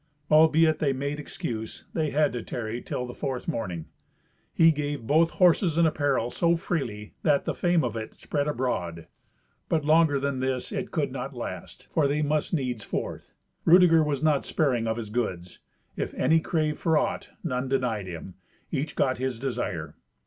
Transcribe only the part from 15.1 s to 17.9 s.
goods. If any craved for aught, none